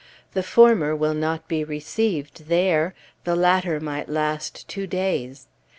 [0.33, 5.45] The former will not be received there, the latter might last two days.